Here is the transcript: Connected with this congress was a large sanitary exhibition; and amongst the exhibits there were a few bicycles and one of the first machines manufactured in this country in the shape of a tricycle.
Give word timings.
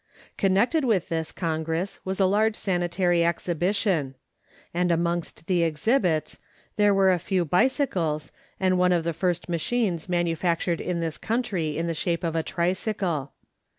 Connected 0.35 0.83
with 0.83 1.09
this 1.09 1.31
congress 1.31 1.99
was 2.03 2.19
a 2.19 2.25
large 2.25 2.55
sanitary 2.55 3.23
exhibition; 3.23 4.15
and 4.73 4.89
amongst 4.91 5.45
the 5.45 5.61
exhibits 5.63 6.39
there 6.75 6.91
were 6.91 7.11
a 7.11 7.19
few 7.19 7.45
bicycles 7.45 8.31
and 8.59 8.79
one 8.79 8.93
of 8.93 9.03
the 9.03 9.13
first 9.13 9.47
machines 9.47 10.09
manufactured 10.09 10.81
in 10.81 11.01
this 11.01 11.19
country 11.19 11.77
in 11.77 11.85
the 11.85 11.93
shape 11.93 12.23
of 12.23 12.35
a 12.35 12.41
tricycle. 12.41 13.33